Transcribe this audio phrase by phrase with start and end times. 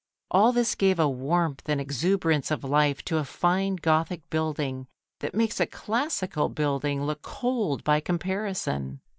[0.31, 4.87] All this gave a warmth and exuberance of life to a fine Gothic building
[5.19, 9.01] that makes a classical building look cold by comparison.